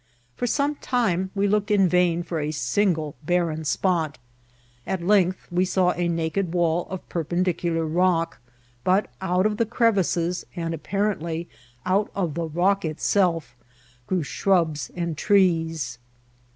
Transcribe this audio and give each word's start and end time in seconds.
For 0.35 0.47
some 0.47 0.77
time 0.77 1.29
we 1.35 1.47
looked 1.47 1.69
in 1.69 1.87
vain 1.87 2.23
for 2.23 2.39
a 2.39 2.49
single 2.49 3.13
barren 3.23 3.63
spot; 3.65 4.17
at 4.87 5.03
length 5.05 5.45
we 5.51 5.63
saw 5.63 5.91
a 5.93 6.07
naked 6.07 6.55
wall 6.55 6.87
of 6.89 7.07
perpendicular 7.07 7.85
rock, 7.85 8.39
but 8.83 9.11
out 9.21 9.45
of 9.45 9.57
the 9.57 9.65
crevices, 9.67 10.43
and 10.55 10.73
apparently 10.73 11.47
out 11.85 12.09
of 12.15 12.33
the 12.33 12.47
rock 12.47 12.83
it 12.83 12.99
self, 12.99 13.55
grew 14.07 14.23
shrubs 14.23 14.89
and 14.95 15.19
trees. 15.19 15.99